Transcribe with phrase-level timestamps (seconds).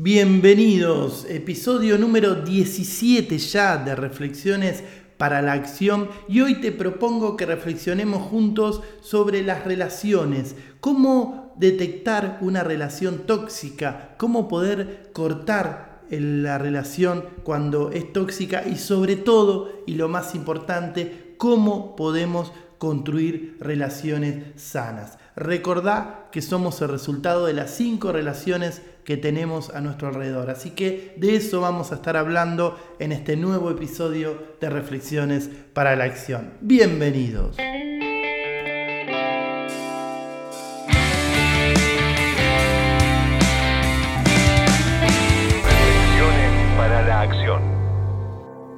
[0.00, 4.84] Bienvenidos, episodio número 17 ya de Reflexiones
[5.16, 12.38] para la Acción y hoy te propongo que reflexionemos juntos sobre las relaciones, cómo detectar
[12.42, 19.96] una relación tóxica, cómo poder cortar la relación cuando es tóxica y sobre todo, y
[19.96, 25.18] lo más importante, cómo podemos construir relaciones sanas.
[25.34, 30.50] Recordá que somos el resultado de las cinco relaciones que tenemos a nuestro alrededor.
[30.50, 35.96] Así que de eso vamos a estar hablando en este nuevo episodio de Reflexiones para
[35.96, 36.52] la Acción.
[36.60, 37.56] Bienvenidos.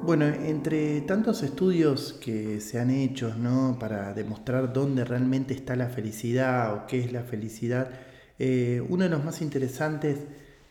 [0.03, 3.75] Bueno, entre tantos estudios que se han hecho ¿no?
[3.77, 7.89] para demostrar dónde realmente está la felicidad o qué es la felicidad,
[8.43, 10.17] eh, uno de los más interesantes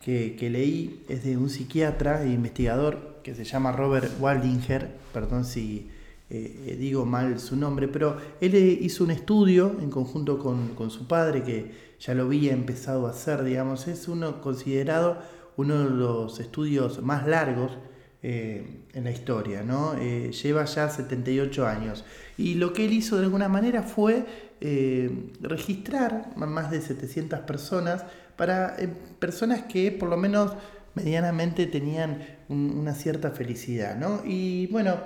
[0.03, 5.89] que, leí es de un psiquiatra e investigador que se llama Robert Waldinger, perdón si
[6.31, 11.45] eh, digo mal su nombre, pero él hizo un estudio en conjunto con, su padre
[11.45, 15.19] que ya lo había empezado a hacer, digamos, es uno considerado
[15.57, 17.71] uno de los estudios más largos
[18.25, 19.95] eh, en la historia, ¿no?
[19.95, 22.05] Eh, lleva ya 78 años.
[22.37, 28.05] Y lo que él hizo de alguna manera fue eh, registrar más de 700 personas
[28.37, 28.77] para
[29.19, 30.53] personas que por lo menos
[30.95, 34.23] medianamente tenían una cierta felicidad, ¿no?
[34.25, 34.97] Y bueno,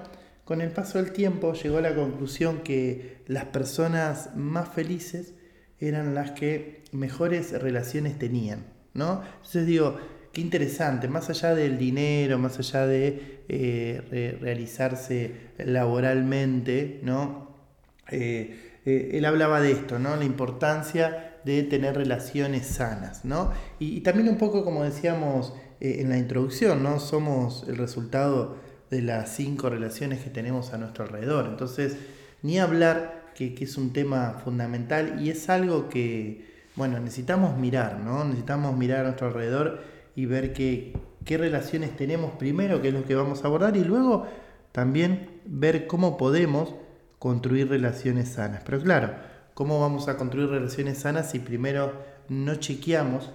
[0.45, 5.35] con el paso del tiempo llegó a la conclusión que las personas más felices
[5.81, 9.23] eran las que mejores relaciones tenían, ¿no?
[9.37, 9.97] Entonces digo,
[10.33, 17.55] qué interesante, más allá del dinero, más allá de eh, realizarse laboralmente, ¿no?
[18.11, 20.17] Eh, eh, él hablaba de esto, ¿no?
[20.17, 23.53] La importancia de tener relaciones sanas, ¿no?
[23.79, 26.99] Y, también un poco como decíamos en la introducción, ¿no?
[27.01, 28.57] Somos el resultado
[28.91, 31.47] de las cinco relaciones que tenemos a nuestro alrededor.
[31.47, 31.97] Entonces,
[32.43, 36.47] ni hablar que, es un tema fundamental y es algo que,
[36.77, 38.25] bueno, necesitamos mirar, ¿no?
[38.25, 39.81] Necesitamos mirar a nuestro alrededor
[40.17, 43.85] y ver qué, qué relaciones tenemos primero, que es lo que vamos a abordar, y
[43.85, 44.27] luego
[44.73, 46.75] también ver cómo podemos
[47.25, 48.61] construir relaciones sanas.
[48.67, 49.15] Pero claro,
[49.55, 53.31] ¿cómo vamos a construir relaciones sanas si primero no chequeamos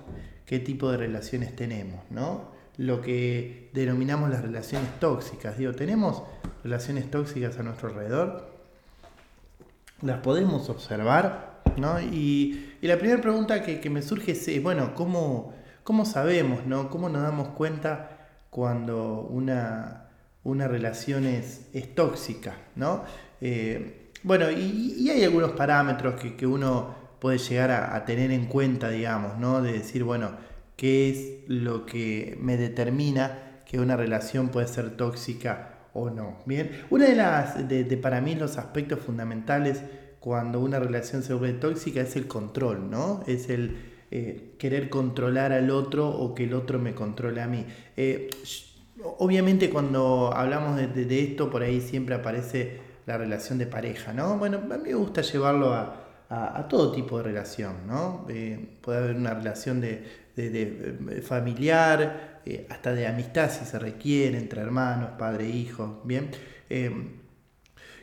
[0.46, 2.00] qué tipo de relaciones tenemos?
[2.12, 2.52] ¿no?
[2.78, 5.58] Lo que denominamos las relaciones tóxicas.
[5.58, 6.22] Digo, ¿tenemos
[6.64, 8.52] relaciones tóxicas a nuestro alrededor?
[10.04, 11.64] ¿Las podemos observar?
[11.78, 12.00] ¿no?
[12.00, 15.56] Y, la primera pregunta que, que me surge es, bueno, ¿cómo,
[15.90, 16.92] ¿Cómo sabemos, no?
[16.92, 20.10] ¿Cómo nos damos cuenta cuando una,
[20.44, 23.06] una relación es, tóxica, ¿no?
[23.42, 29.38] Eh, bueno, y, hay algunos parámetros que, uno puede llegar a, tener en cuenta, digamos,
[29.38, 29.62] ¿no?
[29.62, 30.32] De decir, bueno,
[30.76, 36.40] ¿qué es lo que me determina que una relación puede ser tóxica o no?
[36.46, 39.82] Bien, una de las, de, para mí los aspectos fundamentales
[40.20, 43.24] cuando una relación se vuelve tóxica es el control, ¿no?
[43.28, 43.78] Es el
[44.12, 47.66] eh, querer controlar al otro o que el otro me controle a mí.
[47.96, 48.30] Eh,
[49.18, 54.38] obviamente cuando hablamos de, esto, por ahí siempre aparece la relación de pareja, ¿no?
[54.38, 56.06] Bueno, a mí me gusta llevarlo a,
[56.70, 58.28] todo tipo de relación, ¿no?
[58.30, 65.12] Eh, puede haber una relación de, familiar, hasta de amistad si se requiere, entre hermanos,
[65.18, 66.30] padre, hijo, ¿bien?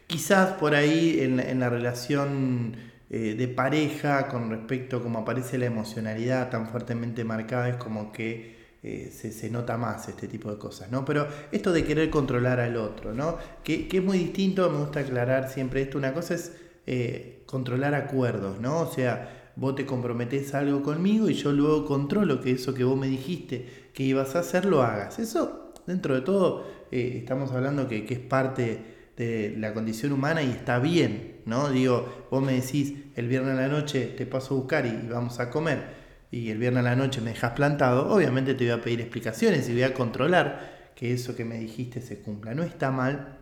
[0.08, 2.76] quizás por ahí en la relación
[3.08, 8.10] eh, de pareja con respecto a cómo aparece la emocionalidad tan fuertemente marcada, es como
[8.10, 8.55] que
[8.88, 11.04] eh, se, nota más este tipo de cosas, ¿no?
[11.04, 13.36] Pero esto de querer controlar al otro, ¿no?
[13.64, 16.52] Que, es muy distinto, me gusta aclarar siempre esto, una cosa es
[16.86, 18.82] eh, controlar acuerdos, ¿no?
[18.82, 22.97] O sea, vos te comprometés algo conmigo y yo luego controlo que eso que vos
[22.97, 25.18] me dijiste que ibas a hacer lo hagas.
[25.18, 28.78] Eso, dentro de todo, estamos hablando que, que es parte
[29.16, 31.70] de la condición humana y está bien, ¿no?
[31.70, 35.41] Digo, vos me decís el viernes a la noche te paso a buscar y vamos
[35.41, 38.82] a comer y el viernes a la noche me dejas plantado, obviamente te voy a
[38.82, 42.54] pedir explicaciones y voy a controlar que eso que me dijiste se cumpla.
[42.54, 43.36] No está mal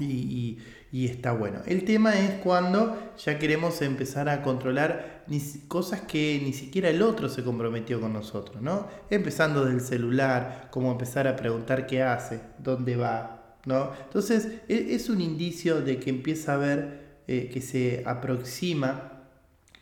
[0.00, 0.58] y,
[0.92, 1.60] está bueno.
[1.66, 5.24] El tema es cuando ya queremos empezar a controlar
[5.68, 8.88] cosas que ni siquiera el otro se comprometió con nosotros, ¿no?
[9.10, 13.90] Empezando del celular, como empezar a preguntar qué hace, dónde va, ¿no?
[14.04, 19.24] Entonces e, es un indicio de que empieza a ver eh, que se aproxima,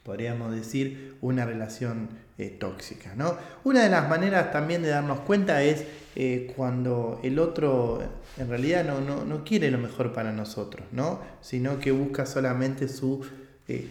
[0.04, 2.08] podríamos decir, una relación
[2.42, 3.14] eh, tóxica.
[3.14, 3.36] ¿no?
[3.64, 5.84] Una de las maneras también de darnos cuenta es
[6.16, 8.02] eh, cuando el otro
[8.38, 11.20] en realidad no, quiere lo mejor para nosotros, ¿no?
[11.40, 13.24] sino que busca solamente su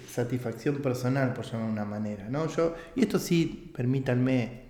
[0.07, 2.29] satisfacción personal, por llamarlo de una manera.
[2.29, 2.47] ¿no?
[2.47, 4.61] Yo, y esto sí, permítanme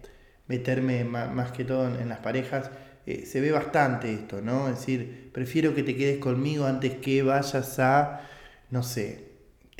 [0.51, 2.69] meterme más, que todo en, las parejas,
[3.05, 4.67] eh, se ve bastante esto, ¿no?
[4.67, 8.21] Es decir, prefiero que te quedes conmigo antes que vayas a,
[8.69, 9.30] no sé,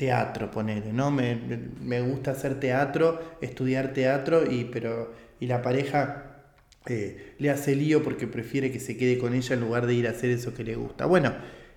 [0.02, 1.12] teatro, ponele, ¿no?
[1.12, 1.38] Me,
[1.80, 6.42] me gusta hacer teatro, estudiar teatro, y, pero, y la pareja
[6.86, 10.08] eh, le hace lío porque prefiere que se quede con ella en lugar de ir
[10.08, 11.06] a hacer eso que le gusta.
[11.06, 11.32] Bueno,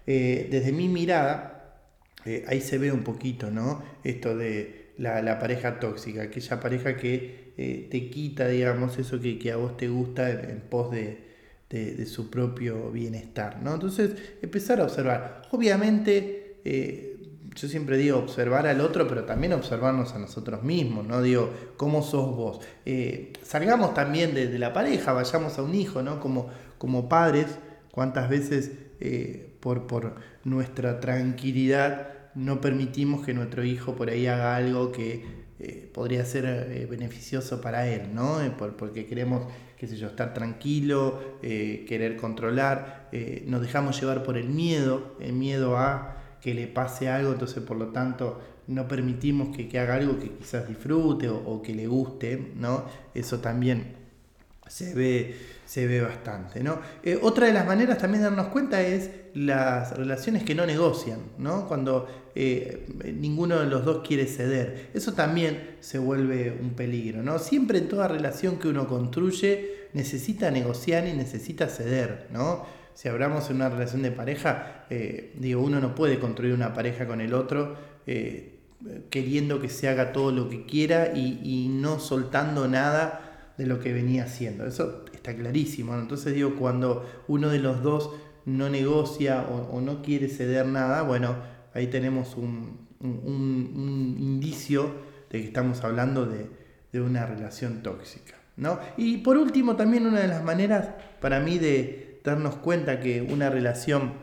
[0.08, 1.84] eh, desde mi mirada,
[2.26, 3.84] eh, ahí se ve un poquito, ¿no?
[4.04, 9.78] Esto de la, pareja tóxica, aquella pareja que te quita, digamos, eso que, a vos
[9.78, 11.20] te gusta en, pos de,
[11.70, 13.76] de, su propio bienestar, ¿no?
[13.76, 15.44] Entonces, empezar a observar.
[15.52, 16.56] Obviamente,
[17.56, 21.22] yo siempre digo observar al otro, pero también observarnos a nosotros mismos, ¿no?
[21.22, 22.60] Digo, ¿cómo sos vos?
[22.86, 26.20] Eh, salgamos también de, la pareja, vayamos a un hijo, ¿no?
[26.20, 27.48] Como, como padres,
[27.92, 34.58] cuántas veces eh, por, por nuestra tranquilidad no permitimos que nuestro hijo por ahí haga
[34.58, 38.40] algo que eh, podría ser beneficioso para él, ¿no?
[38.78, 39.48] porque queremos,
[39.78, 43.10] qué sé yo, estar tranquilo, querer controlar,
[43.46, 46.15] nos dejamos llevar por el miedo, el miedo a
[46.46, 50.68] que le pase algo, entonces por lo tanto no permitimos que, haga algo que quizás
[50.68, 52.86] disfrute o, que le guste, ¿no?
[53.16, 53.96] Eso también
[54.68, 56.78] se ve, se ve bastante, ¿no?
[57.02, 61.18] Eh, otra de las maneras también de darnos cuenta es las relaciones que no negocian,
[61.40, 61.68] ¿no?
[61.68, 62.86] Cuando eh,
[63.20, 64.92] ninguno de los dos quiere ceder.
[64.94, 67.40] Eso también se vuelve un peligro, ¿no?
[67.40, 72.85] Siempre en toda relación que uno construye necesita negociar y necesita ceder, ¿no?
[72.96, 77.06] Si hablamos en una relación de pareja, eh, digo, uno no puede construir una pareja
[77.06, 77.76] con el otro
[78.08, 78.56] eh,
[79.10, 83.92] queriendo que se haga todo lo que quiera y, no soltando nada de lo que
[83.92, 84.66] venía haciendo.
[84.66, 85.94] Eso está clarísimo.
[85.94, 88.12] Entonces digo, cuando uno de los dos
[88.46, 91.36] no negocia o, no quiere ceder nada, bueno,
[91.74, 92.86] ahí tenemos un,
[94.20, 94.90] indicio
[95.30, 96.48] de que estamos hablando de,
[96.94, 98.36] de una relación tóxica.
[98.58, 98.80] ¿no?
[98.96, 100.90] Y por último, también una de las maneras
[101.20, 104.14] para mí de, darnos cuenta que una relación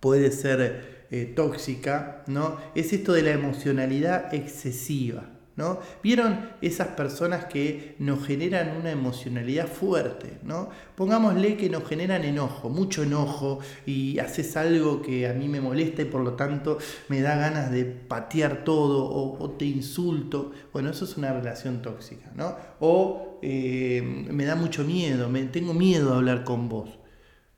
[0.00, 2.56] puede ser eh, tóxica, ¿no?
[2.74, 5.30] Es esto de la emocionalidad excesiva.
[5.56, 5.78] ¿No?
[6.02, 10.38] ¿Vieron esas personas que nos generan una emocionalidad fuerte?
[10.42, 10.70] ¿no?
[10.96, 16.02] Pongámosle que nos generan enojo, mucho enojo, y haces algo que a mí me molesta
[16.02, 16.78] y por lo tanto
[17.08, 20.50] me da ganas de patear todo o, te insulto.
[20.72, 22.32] Bueno, eso es una relación tóxica.
[22.34, 22.56] ¿no?
[22.80, 26.98] O eh, me da mucho miedo, tengo miedo a hablar con vos.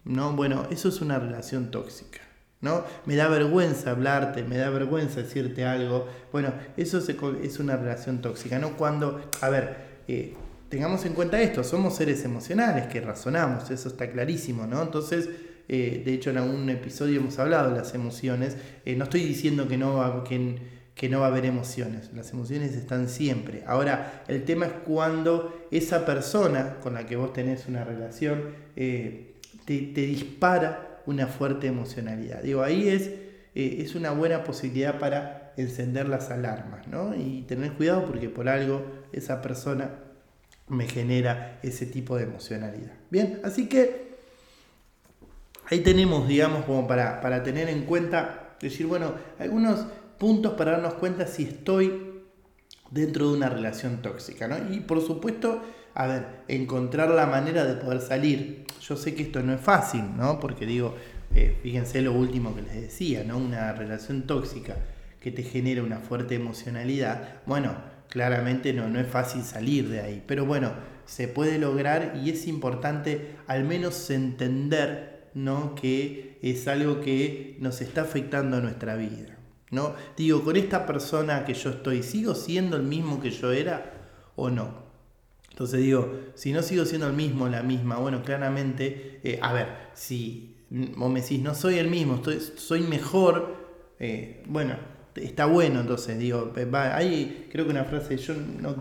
[0.07, 0.33] ¿No?
[0.33, 2.21] Bueno, eso es una relación tóxica.
[2.61, 2.85] ¿no?
[3.05, 6.09] Me da vergüenza hablarte, me da vergüenza decirte algo.
[6.33, 8.77] Bueno, eso es una relación tóxica, ¿no?
[8.77, 9.77] Cuando, a ver,
[10.09, 10.35] eh,
[10.69, 14.83] tengamos en cuenta esto, somos seres emocionales que razonamos, eso está clarísimo, ¿no?
[14.83, 15.29] Entonces,
[15.69, 19.69] eh, de hecho en algún episodio hemos hablado de las emociones, eh, no estoy diciendo
[19.69, 23.65] que no, que no va a haber emociones, las emociones están siempre.
[23.67, 28.67] Ahora, el tema es cuando esa persona con la que vos tenés una relación,
[29.67, 32.43] te, dispara una fuerte emocionalidad.
[32.43, 33.09] Digo, ahí es,
[33.55, 37.15] eh, es una buena posibilidad para encender las alarmas, ¿no?
[37.15, 39.91] Y tener cuidado porque por algo esa persona
[40.69, 42.93] me genera ese tipo de emocionalidad.
[43.11, 44.17] Bien, así que
[45.71, 49.87] ahí tenemos, digamos, como para, para tener en cuenta, decir, bueno, algunos
[50.19, 52.23] puntos para darnos cuenta si estoy
[52.91, 54.73] dentro de una relación tóxica, ¿no?
[54.73, 55.63] Y por supuesto,
[55.97, 58.67] a ver, encontrar la manera de poder salir.
[58.83, 60.39] Yo sé que esto no es fácil, ¿no?
[60.39, 60.95] Porque digo,
[61.35, 63.39] eh, fíjense lo último que les decía, ¿no?
[63.39, 64.77] Una relación tóxica
[65.21, 67.75] que te genera una fuerte emocionalidad, bueno,
[68.11, 70.73] claramente no, no es fácil salir de ahí, pero bueno,
[71.07, 75.75] se puede lograr y es importante al menos entender, ¿no?
[75.75, 79.39] Que es algo que nos está afectando a nuestra vida.
[79.71, 79.95] ¿no?
[80.17, 83.95] Digo, con esta persona que yo estoy, ¿sigo siendo el mismo que yo era
[84.37, 84.86] o no?
[85.57, 89.69] Entonces digo, si no sigo siendo el mismo, la misma, bueno, claramente, eh, a ver,
[89.95, 93.57] si vos me decís, no soy el mismo, estoy, soy mejor,
[93.99, 94.77] eh, bueno,
[95.15, 98.77] está bueno, entonces digo, hay creo que una frase, yo no,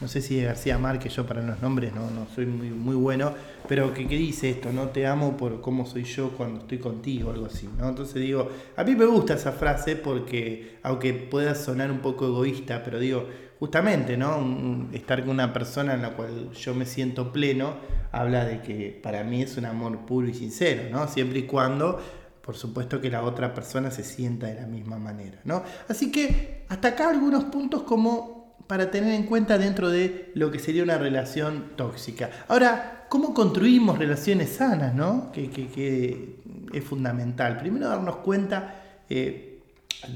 [0.00, 2.96] no sé si es García Márquez, yo para los nombres no, no soy muy, muy
[2.96, 3.32] bueno,
[3.66, 7.46] pero que, dice esto, no te amo por cómo soy yo cuando estoy contigo, algo
[7.46, 7.88] así, ¿no?
[7.88, 12.82] Entonces digo, a mí me gusta esa frase porque, aunque pueda sonar un poco egoísta,
[12.84, 13.26] pero digo,
[13.58, 14.88] justamente, ¿no?
[14.92, 17.76] estar con una persona en la cual yo me siento pleno,
[18.12, 21.08] habla de que para mí es un amor puro y sincero, ¿no?
[21.08, 21.98] Siempre y cuando,
[22.42, 25.62] por supuesto, que la otra persona se sienta de la misma manera, ¿no?
[25.88, 28.35] Así que hasta acá algunos puntos como
[28.66, 32.30] para tener en cuenta dentro de lo que sería una relación tóxica.
[32.48, 35.30] Ahora, ¿cómo construimos relaciones sanas, ¿no?
[35.32, 36.36] Que,
[36.72, 37.58] es fundamental.
[37.58, 38.82] Primero darnos cuenta...
[39.08, 39.52] Eh,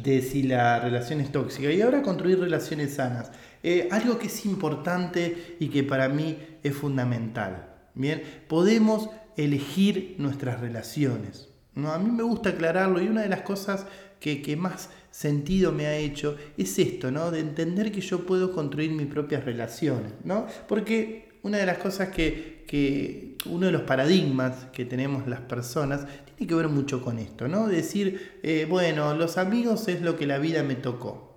[0.02, 3.30] de si la relación es tóxica y ahora construir relaciones sanas.
[3.62, 7.66] Eh, algo que es importante y que para mí es fundamental.
[7.94, 11.48] Bien, podemos elegir nuestras relaciones.
[11.80, 11.92] ¿No?
[11.92, 13.86] A mí me gusta aclararlo y una de las cosas
[14.20, 17.30] que, que, más sentido me ha hecho es esto, ¿no?
[17.30, 20.46] De entender que yo puedo construir mis propias relaciones, ¿no?
[20.68, 26.06] Porque una de las cosas que, que uno de los paradigmas que tenemos las personas
[26.36, 27.66] tiene que ver mucho con esto, ¿no?
[27.66, 31.30] Decir, eh, bueno, los amigos es lo que la vida me tocó.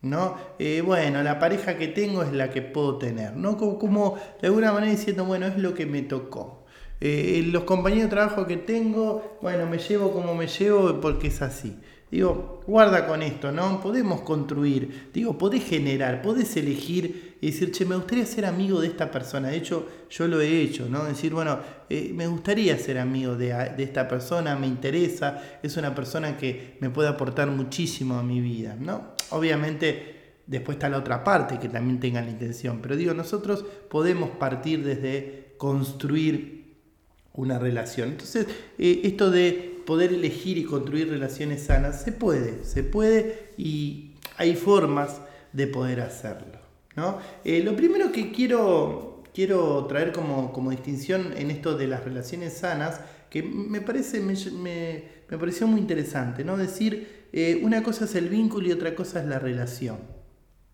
[0.00, 0.36] ¿no?
[0.58, 3.56] Eh, bueno, la pareja que tengo es la que puedo tener, ¿no?
[3.56, 6.57] Como, como de alguna manera diciendo, bueno, es lo que me tocó.
[7.00, 11.42] Eh, los compañeros de trabajo que tengo, bueno, me llevo como me llevo porque es
[11.42, 11.76] así.
[12.10, 13.82] Digo, guarda con esto, ¿no?
[13.82, 18.86] Podemos construir, digo, podés generar, podés elegir y decir, che, me gustaría ser amigo de
[18.86, 19.48] esta persona.
[19.48, 21.04] De hecho, yo lo he hecho, ¿no?
[21.04, 21.58] Decir, bueno,
[21.90, 26.78] eh, me gustaría ser amigo de, de, esta persona, me interesa, es una persona que
[26.80, 29.12] me puede aportar muchísimo a mi vida, ¿no?
[29.30, 34.30] Obviamente, después está la otra parte que también tenga la intención, pero digo, nosotros podemos
[34.30, 36.57] partir desde construir
[37.38, 38.10] una relación.
[38.10, 38.46] Entonces,
[38.78, 44.56] eh, esto de poder elegir y construir relaciones sanas, se puede, se puede y hay
[44.56, 45.20] formas
[45.52, 46.58] de poder hacerlo.
[46.96, 47.18] ¿no?
[47.44, 52.54] Eh, lo primero que quiero, quiero traer como, como, distinción en esto de las relaciones
[52.54, 56.56] sanas, que me, parece, me, me, pareció muy interesante, ¿no?
[56.56, 60.17] decir, eh, una cosa es el vínculo y otra cosa es la relación.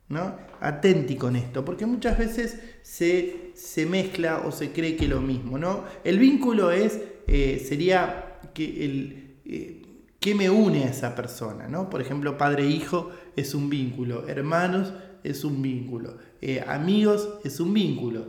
[0.08, 0.36] ¿No?
[0.60, 5.58] Atenti con esto, porque muchas veces se, se, mezcla o se cree que lo mismo.
[5.58, 5.84] ¿no?
[6.04, 9.82] El vínculo es, eh, sería que el, eh,
[10.20, 11.68] ¿qué me une a esa persona?
[11.68, 11.88] ¿no?
[11.90, 14.92] Por ejemplo, padre-hijo e es un vínculo, hermanos
[15.22, 18.26] es un vínculo, eh, amigos es un vínculo,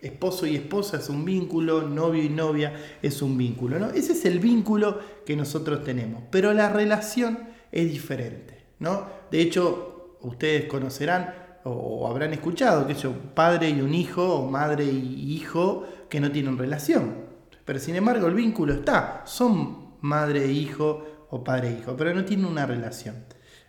[0.00, 3.78] esposo y esposa es un vínculo, novio y novia es un vínculo.
[3.78, 3.90] ¿no?
[3.90, 7.38] Ese es el vínculo que nosotros tenemos, pero la relación
[7.72, 8.58] es diferente.
[8.78, 9.06] ¿no?
[9.30, 11.34] De hecho, ustedes conocerán
[11.64, 16.30] o, habrán escuchado que yo, padre y un hijo, o madre y hijo que no
[16.30, 17.26] tienen relación.
[17.64, 19.22] Pero sin embargo el vínculo está.
[19.26, 23.24] Son madre e hijo o padre e hijo, pero no tienen una relación.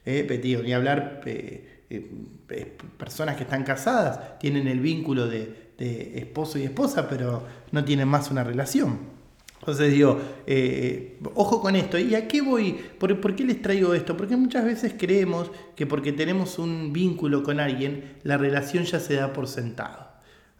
[0.06, 5.70] Eh, ni hablar eh, personas que están casadas, tienen el vínculo de,
[6.16, 9.19] esposo y esposa, pero no tienen más una relación.
[9.70, 11.98] Entonces digo, eh, ojo con esto.
[12.00, 12.74] ¿Y a qué voy?
[12.98, 14.18] ¿Por, ¿Por, qué les traigo esto?
[14.18, 19.16] Porque muchas veces creemos que porque tenemos un vínculo con alguien, la relación ya se
[19.16, 20.10] da por sentado.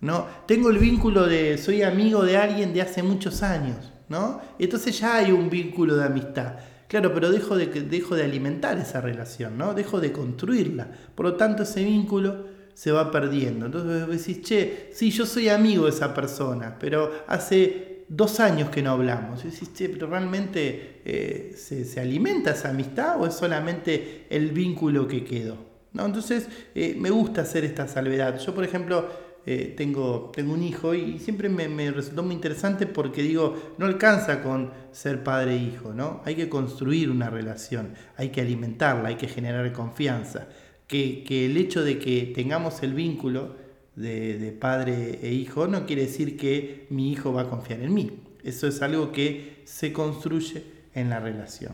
[0.02, 0.28] ¿no?
[0.46, 4.42] Tengo el vínculo de soy amigo de alguien de hace muchos años, ¿no?
[4.58, 6.54] Entonces ya hay un vínculo de amistad.
[6.88, 9.74] Claro, pero dejo de, dejo de alimentar esa relación, ¿no?
[9.74, 10.88] Dejo de construirla.
[11.14, 13.66] Por lo tanto, ese vínculo se va perdiendo.
[13.66, 18.82] Entonces decís, che, sí, yo soy amigo de esa persona, pero hace dos años que
[18.82, 19.46] no hablamos.
[19.46, 25.58] Y pero realmente eh, ¿se, alimenta esa amistad o es solamente el vínculo que quedó?
[25.94, 26.06] ¿No?
[26.06, 28.38] Entonces, eh, me gusta hacer esta salvedad.
[28.40, 29.08] Yo, por ejemplo,
[29.46, 34.44] eh, tengo, tengo un hijo y siempre me, resultó muy interesante porque digo, no alcanza
[34.44, 36.22] con ser padre e hijo, ¿no?
[36.26, 40.50] Hay que construir una relación, hay que alimentarla, hay que generar confianza.
[40.88, 43.56] Que, el hecho de que tengamos el vínculo
[43.96, 48.20] de, padre e hijo no quiere decir que mi hijo va a confiar en mí.
[48.44, 51.74] Eso es algo que se construye en la relación.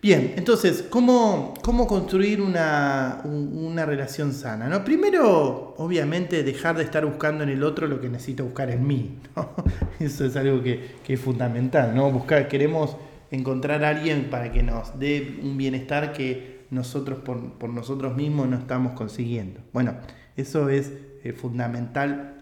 [0.00, 4.66] Bien, entonces, ¿cómo, cómo construir una, una, relación sana?
[4.66, 4.84] ¿no?
[4.84, 9.18] Primero, obviamente, dejar de estar buscando en el otro lo que necesito buscar en mí.
[10.00, 11.94] Eso es algo que, que, es fundamental.
[11.94, 12.10] ¿no?
[12.10, 12.96] Buscar, queremos
[13.30, 18.48] encontrar a alguien para que nos dé un bienestar que nosotros por, por nosotros mismos
[18.48, 19.60] no estamos consiguiendo.
[19.72, 19.94] Bueno,
[20.36, 20.92] eso es
[21.24, 22.34] eh, fundamental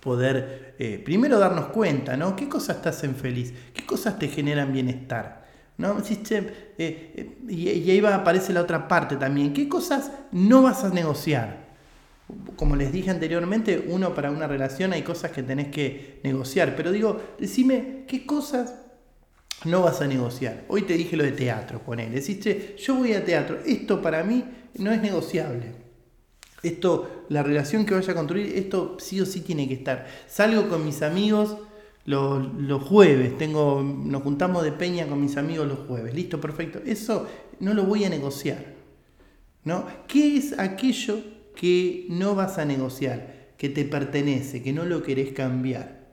[0.00, 2.36] poder eh, primero darnos cuenta, ¿no?
[2.36, 3.52] ¿Qué cosas te hacen feliz?
[3.74, 5.48] ¿Qué cosas te generan bienestar?
[5.78, 5.96] ¿no?
[5.98, 9.54] Eh, eh, y, ahí va, aparece la otra parte también.
[9.54, 11.68] ¿Qué cosas no vas a negociar?
[12.56, 16.74] Como les dije anteriormente, uno para una relación hay cosas que tenés que negociar.
[16.76, 18.74] Pero digo, decime, ¿qué cosas
[19.64, 20.64] no vas a negociar?
[20.68, 22.16] Hoy te dije lo de teatro, ponele.
[22.16, 23.60] Deciste, yo voy a teatro.
[23.64, 25.87] Esto para mí no es negociable.
[26.62, 30.06] Esto, la relación que vaya a construir, esto sí o sí tiene que estar.
[30.26, 31.56] Salgo con mis amigos
[32.04, 36.80] los, jueves, tengo, nos juntamos de peña con mis amigos los jueves, listo, perfecto.
[36.86, 37.26] Eso
[37.60, 38.78] no lo voy a negociar.
[39.64, 39.86] ¿no?
[40.06, 41.20] ¿Qué es aquello
[41.54, 46.08] que no vas a negociar, que te pertenece, que no lo querés cambiar?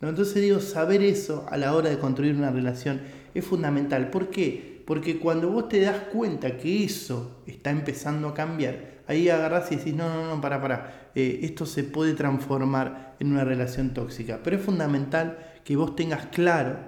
[0.00, 0.08] ¿no?
[0.08, 3.00] Entonces digo, saber eso a la hora de construir una relación
[3.34, 4.10] es fundamental.
[4.10, 4.69] ¿Por qué?
[4.90, 9.76] Porque cuando vos te das cuenta que eso está empezando a cambiar, ahí agarrás y
[9.76, 14.40] decís, no, no, no, para, para, eh, esto se puede transformar en una relación tóxica.
[14.42, 16.80] Pero es fundamental que vos tengas claro,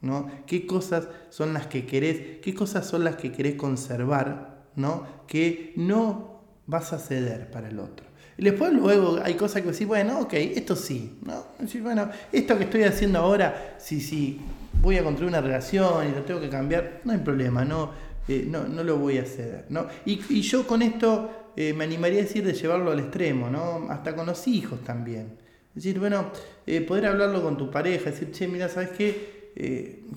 [0.00, 0.30] ¿no?
[0.46, 5.04] ¿Qué cosas son las que querés, qué cosas son las que querés conservar, ¿no?
[5.26, 8.07] Que no vas a ceder para el otro.
[8.38, 11.44] Y después luego hay cosas que decís, bueno, ok, esto sí, ¿no?
[11.58, 14.40] Decir, bueno, esto que estoy haciendo ahora, si, si
[14.80, 17.90] voy a construir una relación y lo tengo que cambiar, no hay problema, no,
[18.28, 19.88] eh, no, no lo voy a hacer, ¿no?
[20.06, 23.88] Y, y yo con esto eh, me animaría a decir de llevarlo al extremo, ¿no?
[23.90, 25.38] Hasta con los hijos también.
[25.74, 26.30] Es decir, bueno,
[26.64, 29.38] eh, poder hablarlo con tu pareja, decir, che, mira, ¿sabes qué?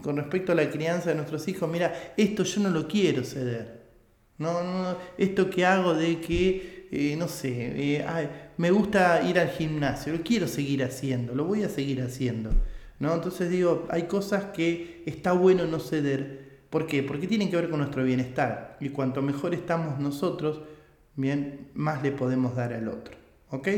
[0.04, 3.82] con respecto a la crianza de nuestros hijos, mira, esto yo no lo quiero ceder.
[4.38, 6.81] No, no, esto que hago de que,
[7.18, 8.06] no sé,
[8.58, 12.52] me gusta ir al gimnasio, lo quiero seguir haciendo, lo voy a seguir haciendo.
[13.02, 13.16] ¿no?
[13.16, 16.62] Entonces digo, hay cosas que está bueno no ceder.
[16.70, 17.02] ¿Por qué?
[17.02, 18.78] Porque tienen que ver con nuestro bienestar.
[18.80, 20.62] Y cuanto mejor estamos nosotros,
[21.16, 23.16] bien, más le podemos dar al otro.
[23.50, 23.70] ¿Ok?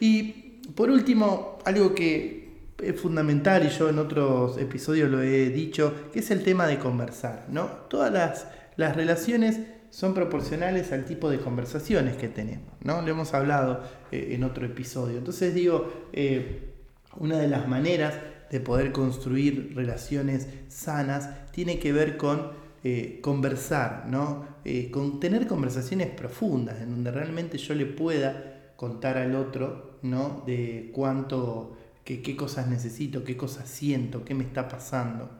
[0.00, 2.48] Y por último, algo que
[2.82, 6.78] es fundamental y yo en otros episodios lo he dicho, que es el tema de
[6.78, 7.66] conversar, ¿no?
[7.88, 13.02] Todas las, las relaciones son proporcionales al tipo de conversaciones que tenemos, ¿no?
[13.02, 15.18] Lo hemos hablado eh, en otro episodio.
[15.18, 16.72] Entonces digo, eh,
[17.16, 18.14] una de las maneras
[18.50, 22.50] de poder construir relaciones sanas tiene que ver con
[22.84, 24.46] eh, conversar, ¿no?
[24.90, 30.44] Con tener conversaciones profundas, en donde realmente yo le pueda contar al otro ¿no?
[30.46, 35.30] de cuánto, qué, qué cosas necesito, qué cosas siento, qué me está pasando.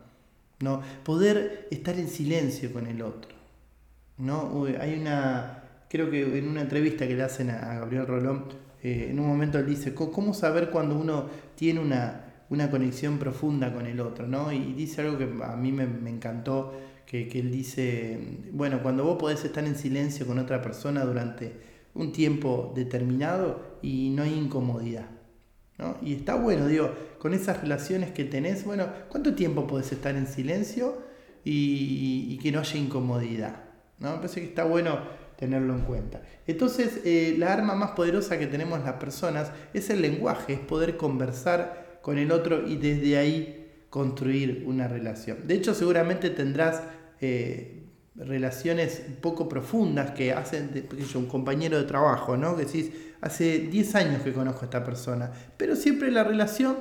[0.61, 0.83] ¿no?
[1.05, 3.38] Poder estar en silencio con el otro.
[4.19, 4.67] ¿No?
[4.81, 8.45] Hay una, creo que en una entrevista que le hacen a Gabriel Rolón,
[8.83, 13.73] eh, en un momento él dice, ¿cómo saber cuando uno tiene una, una conexión profunda
[13.73, 14.53] con el otro, ¿no?
[14.53, 16.73] Y dice algo que a mí me, encantó,
[17.07, 18.19] que, él dice,
[18.53, 21.53] bueno, cuando vos podés estar en silencio con otra persona durante
[21.95, 25.07] un tiempo determinado y no hay incomodidad,
[25.79, 25.97] ¿no?
[26.03, 30.27] Y está bueno, digo, con esas relaciones que tenés, bueno, ¿cuánto tiempo podés estar en
[30.27, 31.03] silencio
[31.45, 33.68] y, que no haya incomodidad?
[33.99, 34.13] ¿No?
[34.13, 34.99] Me parece que está bueno
[35.37, 36.23] tenerlo en cuenta.
[36.47, 40.97] Entonces, eh, la arma más poderosa que tenemos las personas es el lenguaje, es poder
[40.97, 45.47] conversar con el otro y desde ahí construir una relación.
[45.47, 46.83] De hecho, seguramente tendrás
[47.21, 47.85] eh,
[48.17, 52.57] relaciones poco profundas que hacen, un compañero de trabajo, ¿no?
[52.57, 56.79] Que decís, hace 10 años que conozco a esta persona, pero siempre la relación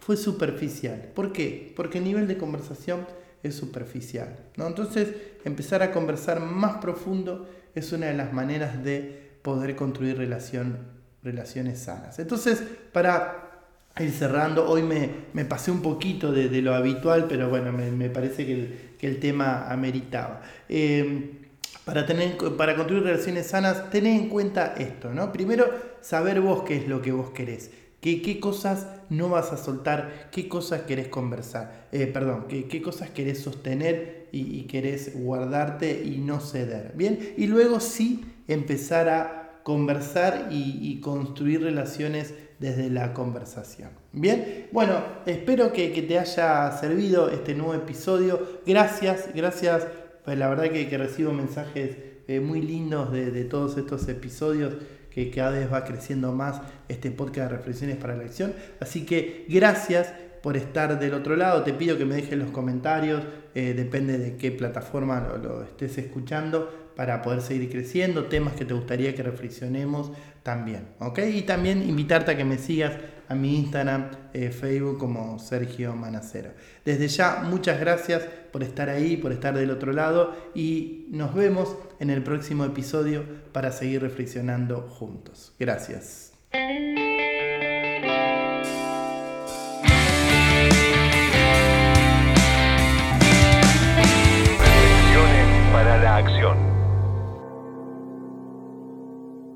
[0.00, 1.10] fue superficial.
[1.14, 1.72] ¿Por qué?
[1.76, 3.06] Porque el nivel de conversación
[3.42, 4.36] es superficial.
[4.56, 4.66] ¿no?
[4.66, 5.08] Entonces,
[5.44, 10.78] empezar a conversar más profundo es una de las maneras de poder construir relación,
[11.22, 12.18] relaciones sanas.
[12.18, 13.50] Entonces, para
[13.98, 14.68] ir cerrando.
[14.68, 19.70] Hoy me, pasé un poquito de, lo habitual, pero bueno, me, parece que el, tema
[19.70, 20.42] ameritaba.
[20.68, 21.38] Eh,
[21.84, 25.32] para, tener, para construir relaciones sanas, tened en cuenta esto, ¿no?
[25.32, 27.70] Primero, saber vos qué es lo que vos querés.
[28.00, 30.30] ¿Qué, qué cosas no vas a soltar?
[30.32, 31.88] ¿Qué cosas querés conversar?
[31.92, 36.92] Eh, perdón, ¿qué, ¿qué, cosas querés sostener y, y querés guardarte y no ceder?
[36.96, 43.90] Bien, y luego sí empezar a conversar y, construir relaciones desde la conversación.
[44.12, 44.94] Bien, bueno,
[45.26, 48.60] espero que, te haya servido este nuevo episodio.
[48.66, 49.86] Gracias, gracias.
[50.24, 54.74] Pues la verdad que, recibo mensajes eh, muy lindos de, todos estos episodios
[55.10, 58.54] que cada vez va creciendo más este podcast de reflexiones para la acción.
[58.80, 61.62] Así que gracias por estar del otro lado.
[61.62, 63.22] Te pido que me dejes los comentarios,
[63.54, 68.74] eh, depende de qué plataforma lo, estés escuchando, para poder seguir creciendo, temas que te
[68.74, 71.20] gustaría que reflexionemos también, ¿ok?
[71.32, 72.92] Y también invitarte a que me sigas
[73.28, 76.50] a mi Instagram, eh, Facebook como Sergio Manacero.
[76.84, 81.76] Desde ya, muchas gracias por estar ahí, por estar del otro lado y nos vemos
[81.98, 85.54] en el próximo episodio para seguir reflexionando juntos.
[85.58, 86.32] Gracias.